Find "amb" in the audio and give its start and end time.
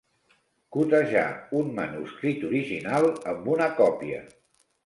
3.35-3.55